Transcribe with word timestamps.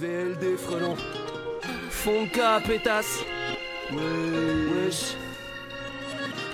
VLD 0.00 0.56
frelon. 0.56 0.96
Fonka 1.90 2.60
pétasse. 2.66 3.24
Wesh 3.92 5.16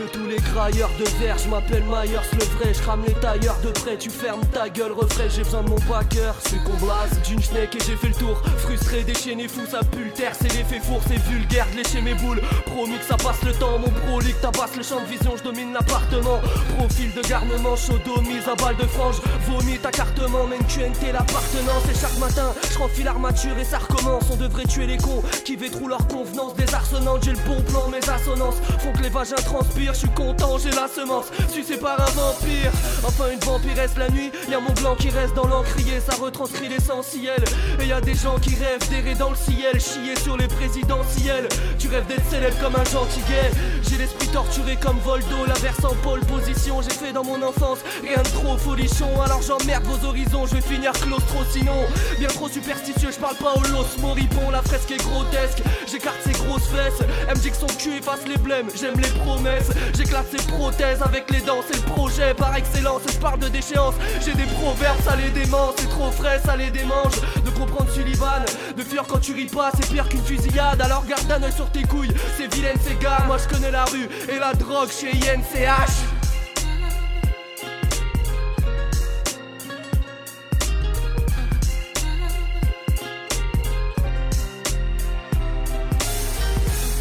que 0.00 0.12
tous 0.12 0.26
les 0.26 0.36
grailleurs 0.52 0.90
de 0.98 1.04
verre, 1.18 1.36
je 1.38 1.48
m'appelle 1.48 1.82
Myers 1.84 2.28
le 2.32 2.44
vrai, 2.56 2.72
je 2.72 2.80
crame 2.80 3.02
les 3.06 3.14
tailleurs 3.14 3.58
de 3.62 3.70
près, 3.70 3.96
tu 3.96 4.10
fermes 4.10 4.44
ta 4.52 4.68
gueule, 4.68 4.92
refrais, 4.92 5.28
j'ai 5.28 5.42
besoin 5.42 5.62
de 5.62 5.70
mon 5.70 5.78
backer, 5.88 6.34
celui 6.44 6.62
qu'on 6.64 6.84
blase 6.84 7.20
d'une 7.26 7.42
schneck 7.42 7.74
et 7.74 7.78
j'ai 7.84 7.96
fait 7.96 8.08
le 8.08 8.14
tour, 8.14 8.40
frustré, 8.58 9.02
déchaîné, 9.02 9.48
fou, 9.48 9.60
ça 9.70 9.80
pue 9.80 10.10
terre, 10.14 10.32
c'est 10.34 10.52
l'effet 10.54 10.80
four, 10.80 11.00
c'est 11.06 11.20
vulgaire, 11.28 11.66
de 11.72 11.78
lécher 11.78 12.00
mes 12.00 12.14
boules, 12.14 12.40
promis 12.66 12.98
que 12.98 13.04
ça 13.04 13.16
passe 13.16 13.42
le 13.44 13.52
temps, 13.52 13.78
mon 13.78 13.90
prolique 14.06 14.40
tabasse 14.40 14.76
le 14.76 14.82
champ 14.82 15.00
de 15.00 15.06
vision, 15.06 15.36
je 15.36 15.42
domine 15.42 15.72
l'appartement, 15.72 16.40
profil 16.78 17.12
de 17.14 17.28
garnement, 17.28 17.74
mise 18.22 18.48
à 18.48 18.54
balle 18.54 18.76
de 18.76 18.86
frange, 18.86 19.16
vomi 19.48 19.78
ta 19.78 19.90
cartement, 19.90 20.46
même 20.46 20.64
QNT 20.64 21.12
l'appartenance, 21.12 21.84
et 21.90 21.98
chaque 21.98 22.18
matin, 22.18 22.52
je 22.72 22.78
refile 22.78 23.04
l'armature 23.04 23.58
et 23.58 23.64
ça 23.64 23.78
recommence, 23.78 24.24
on 24.30 24.36
devrait 24.36 24.64
tuer 24.64 24.86
les 24.86 24.96
cons 24.96 25.22
qui 25.44 25.56
vétrou 25.56 25.88
leur 25.88 26.06
convenance, 26.08 26.54
désarçonnante, 26.54 27.24
j'ai 27.24 27.32
le 27.32 27.44
bon 27.46 27.60
plan, 27.62 27.88
mes 27.88 28.09
assonances 28.40 28.56
font 28.78 28.92
que 28.92 29.02
les 29.02 29.08
vagins 29.08 29.36
transpirent 29.36 29.94
je 29.94 30.00
suis 30.00 30.08
content, 30.10 30.58
j'ai 30.58 30.70
la 30.70 30.88
semence, 30.88 31.26
sucé 31.52 31.76
par 31.76 32.00
un 32.00 32.10
vampire. 32.12 32.70
Enfin, 33.04 33.24
une 33.32 33.40
vampiresse 33.40 33.96
la 33.96 34.08
nuit, 34.10 34.30
y'a 34.50 34.60
mon 34.60 34.72
blanc 34.72 34.94
qui 34.94 35.10
reste 35.10 35.34
dans 35.34 35.46
l'encrier, 35.46 36.00
ça 36.00 36.16
retranscrit 36.16 36.68
l'essentiel. 36.68 37.42
Et 37.80 37.86
y 37.86 37.92
a 37.92 38.00
des 38.00 38.14
gens 38.14 38.38
qui 38.38 38.50
rêvent 38.50 38.88
d'errer 38.90 39.14
dans 39.14 39.30
le 39.30 39.36
ciel, 39.36 39.80
chier 39.80 40.16
sur 40.22 40.36
les 40.36 40.48
présidentiels. 40.48 41.48
Tu 41.78 41.88
rêves 41.88 42.06
d'être 42.06 42.28
célèbre 42.30 42.56
comme 42.60 42.76
un 42.76 42.84
gentil 42.84 43.20
gay. 43.28 43.50
J'ai 43.88 43.96
l'esprit 43.96 44.28
torturé 44.28 44.76
comme 44.76 44.98
Voldo, 45.00 45.44
la 45.46 45.54
verse 45.54 45.84
en 45.84 45.94
pole 46.02 46.20
position. 46.20 46.82
J'ai 46.82 46.90
fait 46.90 47.12
dans 47.12 47.24
mon 47.24 47.42
enfance 47.42 47.78
rien 48.02 48.22
de 48.22 48.28
trop 48.28 48.56
folichon, 48.56 49.20
alors 49.22 49.42
j'emmerde 49.42 49.84
vos 49.84 50.06
horizons, 50.06 50.46
je 50.46 50.56
vais 50.56 50.60
finir 50.60 50.92
claustro 50.92 51.40
sinon. 51.52 51.86
Bien 52.18 52.28
trop 52.28 52.48
superstitieux, 52.48 53.10
je 53.10 53.18
parle 53.18 53.36
pas 53.36 53.54
au 53.54 53.62
los 53.72 53.86
moribond, 54.00 54.50
la 54.50 54.62
fresque 54.62 54.90
est 54.92 55.02
grotesque. 55.02 55.62
J'écarte 55.90 56.18
ses 56.24 56.32
grosses 56.32 56.68
fesses, 56.68 57.06
elle 57.28 57.36
me 57.36 57.42
dit 57.42 57.50
que 57.50 57.56
son 57.56 57.66
cul 57.66 57.96
efface 57.98 58.24
les 58.30 58.78
j'aime 58.78 58.98
les 59.00 59.08
promesses. 59.20 59.70
J'éclate 59.96 60.26
ses 60.30 60.44
prothèses 60.52 61.02
avec 61.02 61.30
les 61.30 61.40
dents, 61.40 61.60
c'est 61.66 61.76
le 61.76 61.92
projet 61.92 62.34
par 62.34 62.54
excellence. 62.56 63.02
Je 63.12 63.18
parle 63.18 63.40
de 63.40 63.48
déchéance, 63.48 63.94
j'ai 64.24 64.34
des 64.34 64.44
proverbes, 64.44 65.00
ça 65.04 65.16
les 65.16 65.30
dément, 65.30 65.72
c'est 65.76 65.88
trop 65.88 66.10
frais, 66.10 66.40
ça 66.44 66.56
les 66.56 66.70
démange. 66.70 67.20
De 67.44 67.50
comprendre 67.50 67.90
Sullivan, 67.90 68.44
de 68.76 68.82
fuir 68.82 69.04
quand 69.08 69.18
tu 69.18 69.32
ris 69.32 69.46
pas, 69.46 69.70
c'est 69.74 69.88
pire 69.90 70.08
qu'une 70.08 70.22
fusillade. 70.24 70.80
Alors 70.80 71.04
garde 71.06 71.30
un 71.30 71.42
oeil 71.42 71.52
sur 71.52 71.70
tes 71.70 71.82
couilles, 71.82 72.12
c'est 72.36 72.52
vilaine, 72.54 72.76
c'est 72.82 72.98
gars. 73.00 73.24
Moi 73.26 73.36
je 73.38 73.52
connais 73.52 73.70
la 73.70 73.84
rue 73.84 74.08
et 74.28 74.38
la 74.38 74.54
drogue 74.54 74.90
chez 74.90 75.10
INCH. 75.10 76.19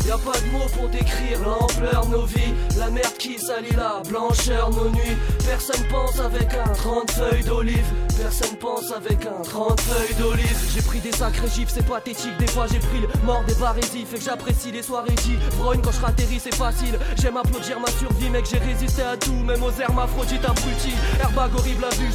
Y'a 0.10 0.18
pas 0.18 0.40
de 0.40 0.52
mots 0.52 0.66
pour 0.76 0.90
décrire 0.90 1.40
l'ampleur 1.46 2.10
nos 2.10 2.26
vies. 2.26 2.56
La 2.80 2.90
merde 2.90 3.14
qui 3.20 3.38
salit 3.38 3.76
la 3.78 4.02
blancheur 4.10 4.72
nos 4.72 4.90
nuits. 4.90 5.16
Personne 5.46 5.86
pense 5.88 6.20
avec 6.20 6.52
un 6.56 6.74
30 6.74 7.12
feuilles 7.12 7.44
d'olive. 7.44 7.86
Personne 8.20 8.58
pense 8.58 8.92
avec 8.92 9.24
un 9.28 9.44
30 9.44 9.80
feuilles 9.80 10.16
d'olive. 10.16 10.58
J'ai 10.74 10.82
pris 10.82 11.00
des 11.00 11.12
sacrés 11.12 11.48
gifs, 11.48 11.70
c'est 11.70 11.86
pathétique. 11.86 12.36
Des 12.40 12.48
fois 12.48 12.66
j'ai 12.72 12.80
pris 12.80 13.02
le 13.02 13.08
mort 13.24 13.44
des 13.48 13.54
barésies. 13.54 14.04
Fait 14.06 14.18
que 14.18 14.24
j'apprécie 14.24 14.72
les 14.72 14.82
soirées 14.82 15.14
Vrogne 15.60 15.82
quand 15.84 15.92
je 15.92 16.02
ratterris 16.02 16.40
c'est 16.40 16.56
facile. 16.56 16.98
J'aime 17.22 17.38
applaudir 17.38 17.80
ma 17.80 17.92
survie 17.92 18.32
mec 18.32 18.48
j'ai 18.52 18.58
résisté 18.58 19.04
à 19.04 19.16
tout. 19.16 19.44
Même 19.46 19.62
aux 19.62 19.72
hermaphrodites 19.80 20.44
abrutis. 20.44 20.96
Airbag 21.22 21.54
horrible 21.54 21.86
à 21.86 21.94
vue 21.94 22.10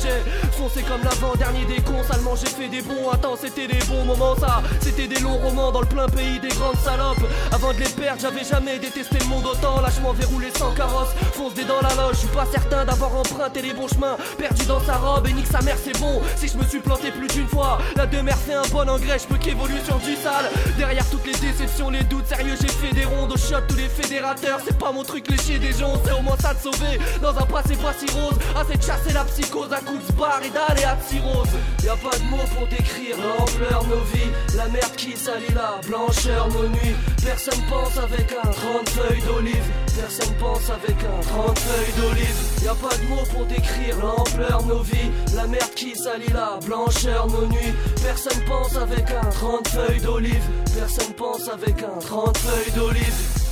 foncé 0.51 0.83
comme 0.83 1.03
l'avant-dernier 1.05 1.65
des 1.67 1.81
cons. 1.81 2.03
Salement 2.11 2.35
j'ai 2.35 2.51
fait 2.51 2.69
des 2.69 2.83
bons. 2.83 3.09
Attends 3.13 3.37
c'était 3.41 3.69
des 3.69 3.85
bons 3.87 4.05
moments 4.05 4.35
ça. 4.35 4.65
C'était 4.81 5.07
des 5.07 5.21
longs 5.21 5.39
romans 5.39 5.71
dans 5.71 5.81
le 5.81 5.87
plein 5.87 6.09
pays 6.09 6.41
des 6.41 6.49
grandes 6.49 6.79
salopes. 6.83 7.23
Avant 7.53 7.73
de 7.73 7.84
j'avais 8.19 8.45
jamais 8.45 8.79
détesté 8.79 9.19
le 9.19 9.27
monde 9.27 9.47
autant. 9.47 9.81
Lâchement 9.81 10.13
verrouillé 10.13 10.51
sans 10.57 10.73
carrosse, 10.73 11.11
fonce 11.33 11.55
dans 11.55 11.81
la 11.81 11.95
loge. 11.95 12.15
Je 12.15 12.19
suis 12.21 12.29
pas 12.29 12.47
certain 12.47 12.85
d'avoir 12.85 13.15
emprunté 13.15 13.63
les 13.63 13.73
bons 13.73 13.89
chemins. 13.89 14.17
Perdu 14.39 14.65
dans 14.67 14.81
sa 14.81 14.97
robe 14.97 15.27
et 15.27 15.33
nique 15.33 15.47
sa 15.47 15.61
mère, 15.63 15.77
c'est 15.83 15.99
bon. 15.99 16.21
Si 16.37 16.49
je 16.49 16.57
me 16.57 16.65
suis 16.65 16.81
planté 16.81 17.11
plus 17.11 17.29
d'une 17.29 17.49
fois, 17.49 17.79
la 17.97 18.07
demeure 18.07 18.37
fait 18.37 18.55
un 18.55 18.67
bon 18.73 18.89
engrais. 18.89 19.19
Je 19.19 19.27
peux 19.27 19.37
qu'évoluer 19.37 19.81
sur 19.85 19.99
du 19.99 20.15
sale. 20.17 20.51
Derrière 20.79 21.09
toutes 21.11 21.27
les 21.27 21.39
déceptions, 21.39 21.91
les 21.91 22.05
doutes, 22.05 22.27
sérieux, 22.27 22.55
j'ai 22.61 22.69
fait 22.69 22.95
des 22.95 23.05
rondes. 23.05 23.34
Tous 23.69 23.77
les 23.77 23.89
fédérateurs, 23.89 24.61
c'est 24.65 24.79
pas 24.79 24.93
mon 24.93 25.03
truc 25.03 25.29
lécher 25.31 25.59
des 25.59 25.73
gens. 25.73 25.95
C'est 26.05 26.13
au 26.13 26.23
moins 26.23 26.37
ça 26.39 26.55
de 26.55 26.61
sauver. 26.61 26.99
Dans 27.21 27.37
un 27.37 27.47
passé 27.47 27.77
pas 27.77 27.95
si 27.99 28.07
rose, 28.13 28.39
assez 28.57 28.77
de 28.77 28.83
chasser 28.83 29.13
la 29.13 29.25
psychose 29.25 29.73
à 29.73 29.81
coups 29.81 30.07
de 30.07 30.13
bar 30.13 30.41
et 30.43 30.51
d'aller 30.51 30.85
à 30.85 30.97
rose. 31.23 31.49
Y 31.83 31.89
a 31.89 31.97
pas 31.97 32.17
de 32.17 32.25
mots 32.25 32.49
pour 32.57 32.67
décrire 32.69 33.17
l'ampleur 33.17 33.85
nos 33.85 34.05
vies. 34.13 34.31
La 34.57 34.69
merde 34.69 34.95
qui 34.97 35.17
salit 35.17 35.53
la 35.55 35.81
blancheur 35.87 36.49
nos 36.49 36.69
nuits. 36.69 36.97
Personne 37.25 37.61
pense 37.69 37.97
avec 37.97 38.33
un 38.33 38.51
30 38.51 38.89
feuilles 38.89 39.23
d'olive. 39.23 39.65
Personne 39.97 40.35
pense 40.39 40.71
avec 40.71 40.97
un 41.05 41.21
30 41.21 41.59
feuilles 41.59 42.03
d'olive. 42.03 42.63
Y 42.63 42.69
a 42.69 42.75
pas 42.75 42.97
de 42.97 43.05
mots 43.09 43.27
pour 43.33 43.47
décrire 43.47 43.97
l'ampleur 43.99 44.65
nos 44.67 44.83
vies. 44.83 45.11
La 45.35 45.47
merde 45.47 45.75
qui 45.75 45.95
salit 45.95 46.33
la 46.33 46.59
blancheur 46.65 47.27
nos 47.27 47.47
nuits. 47.47 47.75
Personne 48.03 48.43
pense 48.47 48.77
avec 48.77 49.11
un 49.11 49.29
30 49.29 49.69
feuilles 49.69 50.01
d'olive. 50.01 50.45
Personne 50.75 51.15
pense 51.15 51.49
avec 51.49 51.83
un 51.83 51.99
30 51.99 52.39
feuilles 52.39 52.73
d'olive. 52.73 53.44